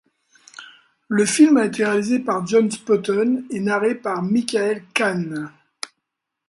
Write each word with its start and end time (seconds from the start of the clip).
Le 1.09 1.27
film 1.27 1.57
a 1.57 1.65
été 1.65 1.85
réalisé 1.85 2.17
par 2.17 2.43
John 2.47 2.71
Spotton 2.71 3.43
et 3.51 3.59
narré 3.59 3.93
par 3.93 4.23
Michael 4.23 4.83
Kane. 4.95 5.51